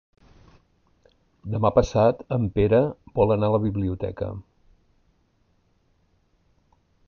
Demà 1.55 1.71
passat 1.75 2.23
en 2.39 2.47
Pere 2.57 2.79
vol 3.21 3.35
anar 3.35 3.51
a 3.53 3.57
la 3.59 3.61
biblioteca. 3.69 4.33